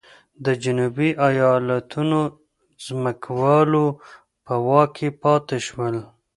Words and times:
د 0.45 0.47
جنوبي 0.63 1.09
ایالتونو 1.27 2.19
ځمکوالو 2.85 3.85
په 4.45 4.53
واک 4.67 4.89
کې 4.97 5.09
پاتې 5.21 5.57
شول. 5.67 5.95